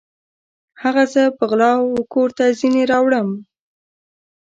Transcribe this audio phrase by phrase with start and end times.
[0.83, 3.29] هغه زه په غلا وکور ته ځیني راوړم